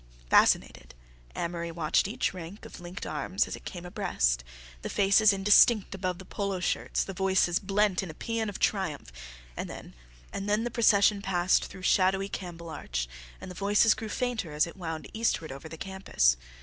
[0.31, 0.95] Fascinated,
[1.35, 4.43] Amory watched each rank of linked arms as it came abreast,
[4.81, 9.69] the faces indistinct above the polo shirts, the voices blent in a paean of triumph—and
[9.69, 13.07] then the procession passed through shadowy Campbell Arch,
[13.39, 16.35] and the voices grew fainter as it wound eastward over the campus.